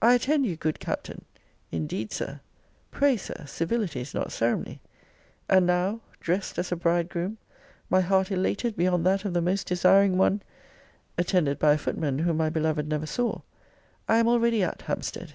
[0.00, 1.26] I attend you, good Captain
[1.70, 2.40] Indeed, Sir
[2.90, 4.80] Pray, Sir civility is not ceremony.
[5.46, 7.36] And now, dressed as a bridegroom,
[7.90, 10.42] my heart elated beyond that of the most desiring one,
[11.18, 13.42] (attended by a footman whom my beloved never saw,)
[14.08, 15.34] I am already at Hampstead!